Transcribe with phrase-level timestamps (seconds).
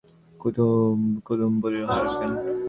[0.39, 2.31] কুমুদ বলিল, হারাবে কেন?